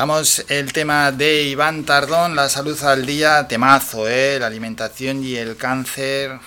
[0.00, 4.38] Dejamos el tema de Iván Tardón, la salud al día, temazo, ¿eh?
[4.40, 6.40] la alimentación y el cáncer.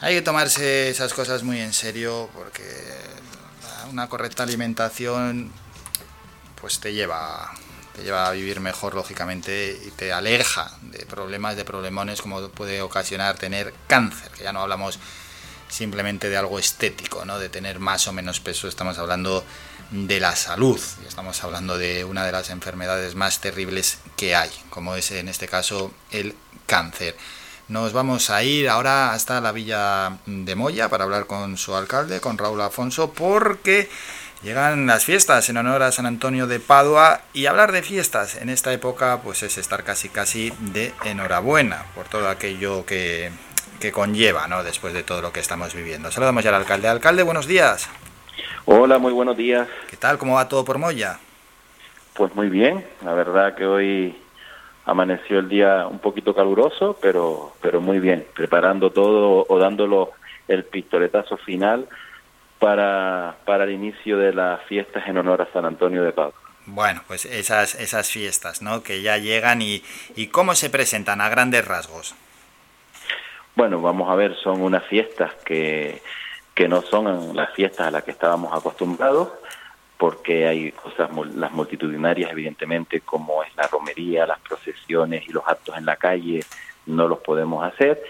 [0.00, 2.62] hay que tomarse esas cosas muy en serio porque
[3.90, 5.50] una correcta alimentación
[6.60, 7.50] pues te lleva
[7.96, 12.80] te lleva a vivir mejor lógicamente y te aleja de problemas, de problemones como puede
[12.80, 15.00] ocasionar tener cáncer, que ya no hablamos
[15.68, 17.40] simplemente de algo estético, ¿no?
[17.40, 19.44] de tener más o menos peso, estamos hablando
[19.94, 24.96] de la salud, estamos hablando de una de las enfermedades más terribles que hay, como
[24.96, 26.34] es en este caso el
[26.66, 27.16] cáncer.
[27.68, 32.20] Nos vamos a ir ahora hasta la villa de Moya para hablar con su alcalde,
[32.20, 33.88] con Raúl Afonso, porque
[34.42, 38.48] llegan las fiestas en honor a San Antonio de Padua y hablar de fiestas en
[38.48, 43.30] esta época pues es estar casi casi de enhorabuena por todo aquello que,
[43.78, 44.64] que conlleva, ¿no?
[44.64, 46.10] Después de todo lo que estamos viviendo.
[46.10, 46.88] Saludamos ya al alcalde.
[46.88, 47.88] Alcalde, buenos días.
[48.66, 49.68] Hola, muy buenos días.
[49.90, 50.16] ¿Qué tal?
[50.16, 51.18] ¿Cómo va todo por Moya?
[52.14, 52.82] Pues muy bien.
[53.04, 54.16] La verdad que hoy
[54.86, 58.26] amaneció el día un poquito caluroso, pero, pero muy bien.
[58.34, 60.12] Preparando todo o dándolo
[60.48, 61.86] el pistoletazo final
[62.58, 66.32] para, para el inicio de las fiestas en honor a San Antonio de Padua.
[66.64, 68.82] Bueno, pues esas, esas fiestas, ¿no?
[68.82, 69.82] Que ya llegan y,
[70.16, 72.14] y cómo se presentan a grandes rasgos.
[73.54, 76.00] Bueno, vamos a ver, son unas fiestas que,
[76.54, 79.30] que no son las fiestas a las que estábamos acostumbrados,
[79.98, 85.76] porque hay cosas, las multitudinarias, evidentemente, como es la romería, las procesiones y los actos
[85.76, 86.44] en la calle,
[86.86, 88.02] no los podemos hacer,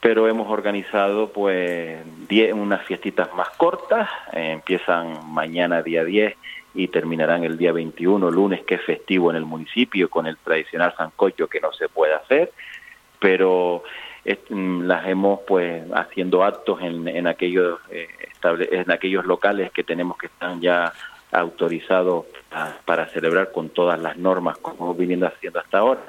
[0.00, 6.34] pero hemos organizado pues diez, unas fiestitas más cortas, eh, empiezan mañana día 10
[6.74, 10.94] y terminarán el día 21, lunes, que es festivo en el municipio, con el tradicional
[10.96, 12.50] sancocho que no se puede hacer,
[13.20, 13.84] pero
[14.24, 18.08] las hemos pues haciendo actos en, en aquellos eh,
[18.44, 20.92] en aquellos locales que tenemos que están ya
[21.32, 22.26] autorizados
[22.84, 26.02] para celebrar con todas las normas como viniendo haciendo hasta ahora.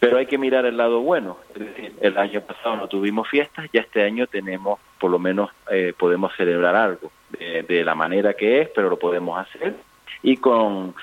[0.00, 1.38] Pero hay que mirar el lado bueno.
[1.54, 5.50] Es decir, el año pasado no tuvimos fiestas, ya este año tenemos, por lo menos
[5.70, 9.74] eh, podemos celebrar algo de, la manera que es, pero lo podemos hacer
[10.22, 10.94] y con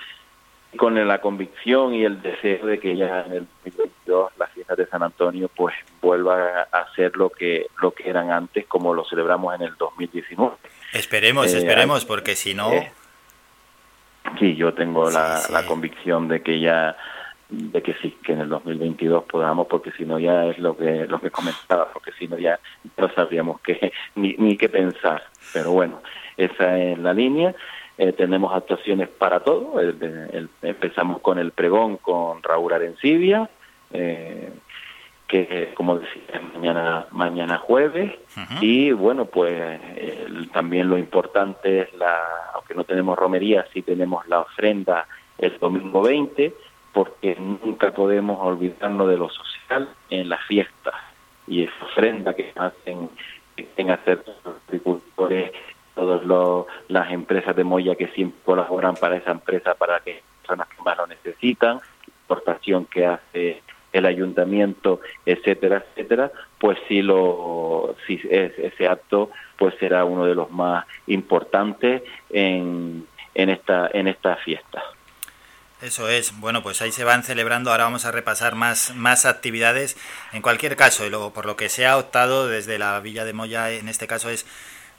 [0.77, 4.87] con la convicción y el deseo de que ya en el 2022 las fiestas de
[4.87, 9.53] San Antonio pues vuelva a ser lo que lo que eran antes como lo celebramos
[9.55, 10.55] en el 2019.
[10.93, 12.71] Esperemos, eh, esperemos, porque si no...
[12.71, 12.91] Eh,
[14.39, 16.95] sí, yo tengo la, la convicción de que ya
[17.49, 21.05] de que sí, que en el 2022 podamos, porque si no ya es lo que
[21.05, 22.59] lo que comentaba, porque si no ya
[22.95, 25.23] no sabríamos qué, ni, ni qué pensar.
[25.53, 26.01] Pero bueno,
[26.37, 27.53] esa es la línea
[28.01, 29.79] eh, tenemos actuaciones para todo.
[30.63, 33.47] empezamos con el pregón con Raúl Arencibia,
[33.93, 34.49] eh,
[35.27, 38.11] que como decía, mañana, mañana jueves.
[38.59, 39.79] Y bueno, pues
[40.51, 42.17] también lo importante es, la
[42.55, 45.05] aunque no tenemos romería, sí tenemos la ofrenda
[45.37, 46.55] el domingo 20,
[46.93, 50.95] porque nunca podemos olvidarnos de lo social en las fiestas.
[51.45, 53.11] Y esa ofrenda que hacen,
[53.55, 55.51] que hacer los agricultores
[55.95, 56.21] todas
[56.87, 60.97] las empresas de Moya que siempre colaboran para esa empresa para que personas que más
[60.97, 63.61] lo necesitan, la importación que hace
[63.93, 70.35] el ayuntamiento, etcétera, etcétera, pues sí lo si es, ese acto pues será uno de
[70.35, 74.81] los más importantes en, en esta en esta fiesta.
[75.81, 79.97] Eso es, bueno, pues ahí se van celebrando, ahora vamos a repasar más, más actividades.
[80.31, 83.33] En cualquier caso, y luego por lo que se ha optado desde la Villa de
[83.33, 84.45] Moya, en este caso es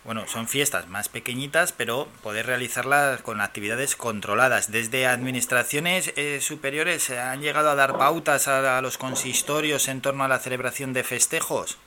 [0.04, 4.72] bueno, son fiestas más pequeñitas, pero poder realizarlas con actividades controladas.
[4.72, 10.28] Desde administraciones eh, superiores han llegado a dar pautas a, los consistorios en torno a
[10.28, 11.78] la celebración de festejos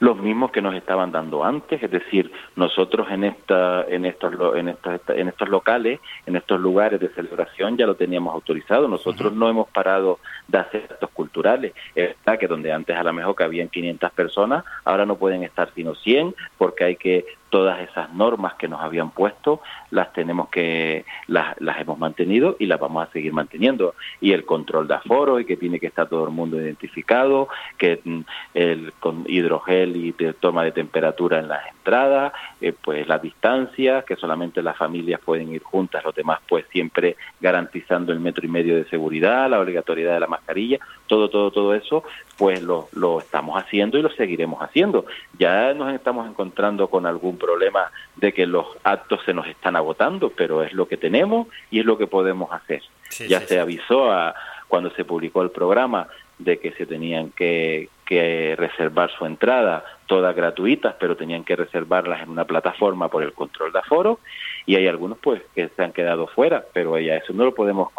[0.00, 4.68] los mismos que nos estaban dando antes, es decir, nosotros en esta, en estos, en
[4.68, 8.88] estos, en estos locales, en estos lugares de celebración ya lo teníamos autorizado.
[8.88, 10.18] Nosotros no hemos parado
[10.48, 11.72] de hacer actos culturales.
[11.94, 15.70] Es verdad que donde antes a lo mejor cabían 500 personas, ahora no pueden estar
[15.74, 17.24] sino 100 porque hay que
[17.54, 19.60] todas esas normas que nos habían puesto
[19.92, 23.94] las tenemos que las, las hemos mantenido y las vamos a seguir manteniendo.
[24.20, 27.46] Y el control de aforo y que tiene que estar todo el mundo identificado
[27.78, 28.20] que mm,
[28.54, 34.02] el con hidrogel y de toma de temperatura en las entradas eh, pues la distancia
[34.02, 38.48] que solamente las familias pueden ir juntas los demás pues siempre garantizando el metro y
[38.48, 42.02] medio de seguridad la obligatoriedad de la mascarilla todo todo todo eso
[42.36, 45.06] pues lo, lo estamos haciendo y lo seguiremos haciendo.
[45.38, 50.30] Ya nos estamos encontrando con algún problema de que los actos se nos están agotando,
[50.30, 52.82] pero es lo que tenemos y es lo que podemos hacer.
[53.28, 54.34] ya se avisó a,
[54.68, 56.08] cuando se publicó el programa
[56.38, 62.22] de que se tenían que, que reservar su entrada, todas gratuitas, pero tenían que reservarlas
[62.22, 64.18] en una plataforma por el control de aforo,
[64.66, 67.92] y hay algunos pues que se han quedado fuera, pero ya eso no lo podemos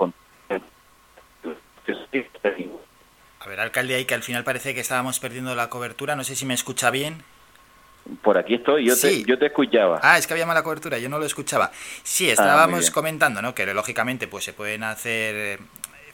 [3.39, 6.35] A ver, alcalde, ahí que al final parece que estábamos perdiendo la cobertura, no sé
[6.35, 7.23] si me escucha bien.
[8.21, 9.99] Por aquí estoy, yo, te, yo te escuchaba.
[10.03, 11.71] Ah, es que había mala cobertura, yo no lo escuchaba.
[12.03, 13.55] Sí, ah, estábamos comentando, ¿no?
[13.55, 15.59] Que lógicamente pues se pueden hacer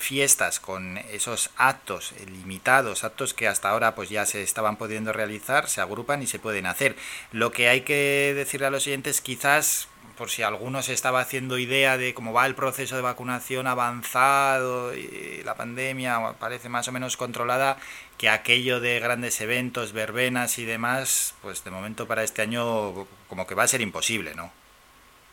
[0.01, 5.69] fiestas con esos actos limitados, actos que hasta ahora pues ya se estaban pudiendo realizar,
[5.69, 6.95] se agrupan y se pueden hacer.
[7.31, 9.87] Lo que hay que decirle a los siguientes quizás
[10.17, 14.93] por si alguno se estaba haciendo idea de cómo va el proceso de vacunación avanzado
[14.95, 17.77] y la pandemia parece más o menos controlada,
[18.17, 23.47] que aquello de grandes eventos, verbenas y demás, pues de momento para este año como
[23.47, 24.51] que va a ser imposible, ¿no?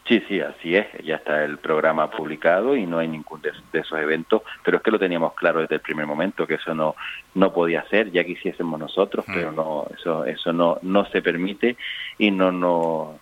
[0.09, 0.87] Sí, sí, así es.
[1.05, 4.91] Ya está el programa publicado y no hay ningún de, esos eventos, pero es que
[4.91, 6.97] lo teníamos claro desde el primer momento que eso no
[7.35, 9.35] no podía ser, ya quisiésemos nosotros, mm.
[9.35, 11.77] pero no eso eso no no se permite
[12.17, 13.19] y no no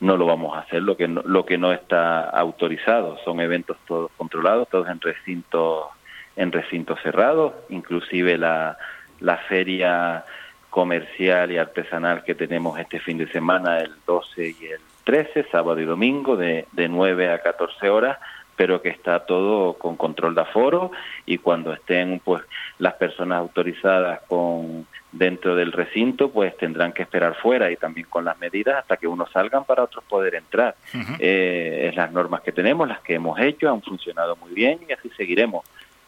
[0.00, 0.82] no lo vamos a hacer.
[0.82, 5.88] Lo que no, lo que no está autorizado son eventos todos controlados, todos en recintos
[6.36, 8.78] en recintos cerrados, inclusive la
[9.20, 10.24] la feria
[10.70, 15.80] comercial y artesanal que tenemos este fin de semana, el 12 y el 13, sábado
[15.80, 18.18] y domingo, de, de 9 a 14 horas,
[18.60, 20.90] pero que está todo con control de aforo
[21.24, 22.42] y cuando estén pues
[22.78, 28.26] las personas autorizadas con dentro del recinto pues tendrán que esperar fuera y también con
[28.26, 30.74] las medidas hasta que unos salgan para otros poder entrar.
[31.18, 34.92] Eh, es las normas que tenemos las que hemos hecho han funcionado muy bien y
[34.92, 35.64] así seguiremos.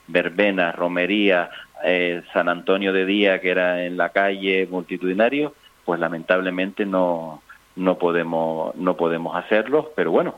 [0.07, 1.49] Verbena romería
[1.83, 5.55] eh, San Antonio de día que era en la calle multitudinario
[5.87, 7.43] pues lamentablemente no
[7.77, 10.37] no podemos, no podemos hacerlo, pero bueno,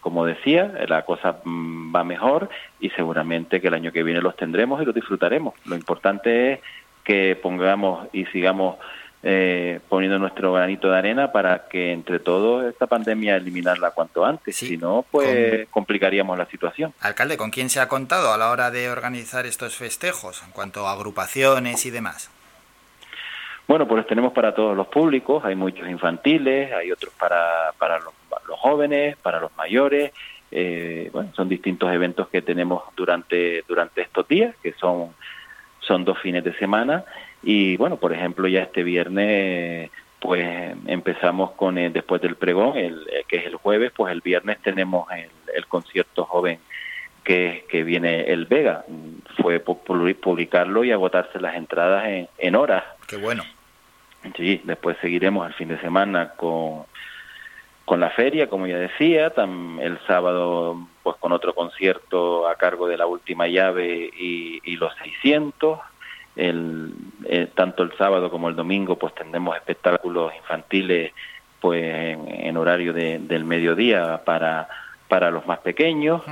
[0.00, 2.48] como decía, la cosa mm, va mejor
[2.80, 5.54] y seguramente que el año que viene los tendremos y los disfrutaremos.
[5.64, 6.60] Lo importante es
[7.04, 8.76] que pongamos y sigamos
[9.22, 14.56] eh, poniendo nuestro granito de arena para que entre todos esta pandemia eliminarla cuanto antes.
[14.56, 16.92] Si no, pues complicaríamos la situación.
[17.00, 20.86] Alcalde, ¿con quién se ha contado a la hora de organizar estos festejos en cuanto
[20.86, 22.30] a agrupaciones y demás?
[23.68, 28.14] Bueno, pues tenemos para todos los públicos, hay muchos infantiles, hay otros para, para los,
[28.58, 30.12] jóvenes, para los mayores,
[30.52, 35.14] eh, bueno, son distintos eventos que tenemos durante, durante estos días, que son,
[35.80, 37.04] son dos fines de semana,
[37.42, 39.90] y bueno, por ejemplo, ya este viernes
[40.20, 45.10] pues empezamos con después del pregón, el, que es el jueves, pues el viernes tenemos
[45.12, 46.58] el, el concierto joven
[47.22, 48.84] que, que viene el Vega.
[49.42, 52.84] Fue publicarlo y agotarse las entradas en, en horas.
[53.06, 53.42] Qué bueno.
[54.34, 56.84] Sí, después seguiremos el fin de semana con,
[57.84, 59.32] con la feria, como ya decía,
[59.80, 65.78] el sábado pues con otro concierto a cargo de la última llave y, los 600.
[66.34, 66.92] El,
[67.24, 71.12] eh, tanto el sábado como el domingo pues tendremos espectáculos infantiles
[71.60, 74.68] pues en, horario del mediodía para
[75.08, 76.22] para los más pequeños.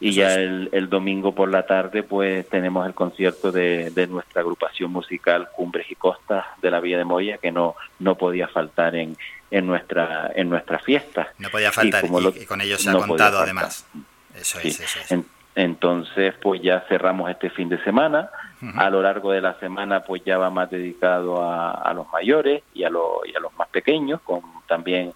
[0.00, 4.40] Y ya el, el, domingo por la tarde pues tenemos el concierto de, de, nuestra
[4.40, 8.94] agrupación musical Cumbres y Costas de la Villa de Moya que no no podía faltar
[8.96, 9.16] en,
[9.50, 11.28] en nuestra en nuestra fiesta.
[11.38, 13.86] No podía faltar y, con ellos se ha contado además.
[14.34, 15.24] Eso es, eso es.
[15.54, 18.30] entonces pues ya cerramos este fin de semana.
[18.76, 22.62] A lo largo de la semana pues ya va más dedicado a, a los mayores
[22.74, 25.12] y a, los y a los más pequeños con también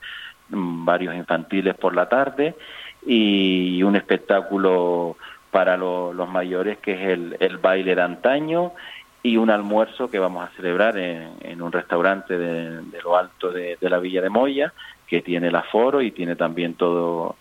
[0.49, 2.57] mm, varios infantiles por la tarde
[3.07, 5.17] y un espectáculo
[5.51, 8.73] para los mayores que es el, el, baile de antaño
[9.23, 13.99] y un almuerzo que vamos a celebrar en, un restaurante de, lo alto de, la
[13.99, 14.73] Villa de Moya
[15.07, 17.37] que tiene el aforo y tiene también todo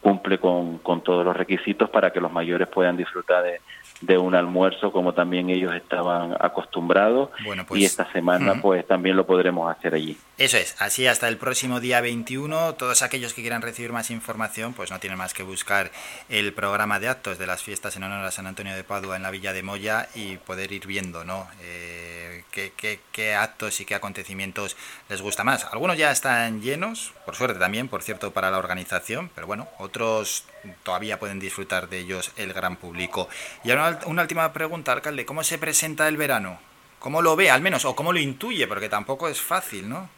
[0.00, 3.60] cumple con todos los requisitos para que los mayores puedan disfrutar de,
[4.00, 9.26] de un almuerzo como también ellos estaban acostumbrados y pues, esta semana pues también lo
[9.26, 10.16] podremos hacer allí.
[10.38, 14.72] Eso es, así hasta el próximo día 21, todos aquellos que quieran recibir más información
[14.72, 15.90] pues no tienen más que buscar
[16.28, 19.22] el programa de actos de las fiestas en honor a San Antonio de Padua en
[19.22, 21.46] la Villa de Moya y poder ir viendo ¿no?
[21.62, 24.76] Eh, qué, qué, qué actos y qué acontecimientos
[25.08, 25.66] les gusta más.
[25.72, 30.44] Algunos ya están llenos, por suerte también, por cierto, para la organización, pero bueno, otros
[30.82, 33.28] todavía pueden disfrutar de ellos el gran público.
[33.64, 36.58] Y ahora una última pregunta, alcalde, ¿cómo se presenta el verano?
[36.98, 38.66] ¿Cómo lo ve, al menos, o cómo lo intuye?
[38.66, 40.08] Porque tampoco es fácil, ¿no?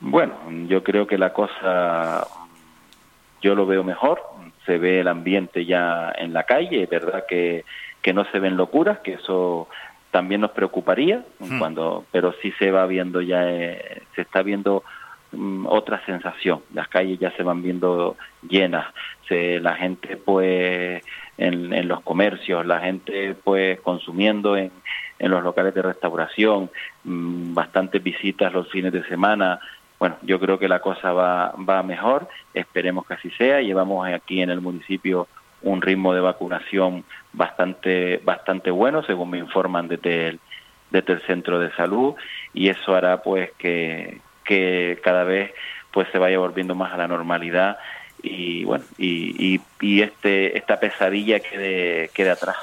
[0.00, 0.34] Bueno,
[0.68, 2.26] yo creo que la cosa,
[3.42, 4.20] yo lo veo mejor,
[4.64, 7.64] se ve el ambiente ya en la calle, es verdad que,
[8.02, 9.68] que no se ven locuras, que eso
[10.10, 11.58] también nos preocuparía, hmm.
[11.58, 14.84] cuando, pero sí se va viendo ya, eh, se está viendo
[15.32, 18.16] mm, otra sensación, las calles ya se van viendo
[18.48, 18.86] llenas,
[19.28, 21.02] se, la gente pues
[21.36, 24.72] en, los comercios, la gente pues consumiendo en,
[25.18, 26.70] en los locales de restauración,
[27.04, 29.60] mm, bastantes visitas los fines de semana.
[29.98, 33.60] Bueno, yo creo que la cosa va, va mejor, esperemos que así sea.
[33.60, 35.26] Llevamos aquí en el municipio
[35.62, 40.40] un ritmo de vacunación bastante, bastante bueno, según me informan desde el,
[40.90, 42.14] desde el centro de salud,
[42.54, 45.52] y eso hará pues que, que cada vez
[45.92, 47.78] pues se vaya volviendo más a la normalidad
[48.22, 52.56] y bueno y, y, este esta pesadilla quede, quede atrás.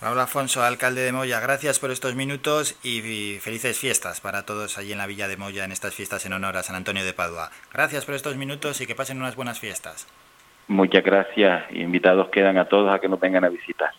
[0.00, 4.92] Raúl Afonso, alcalde de Moya, gracias por estos minutos y felices fiestas para todos allí
[4.92, 7.50] en la Villa de Moya en estas fiestas en honor a San Antonio de Padua.
[7.72, 10.06] Gracias por estos minutos y que pasen unas buenas fiestas.
[10.68, 11.64] Muchas gracias.
[11.72, 13.90] Invitados quedan a todos a que nos vengan a visitar.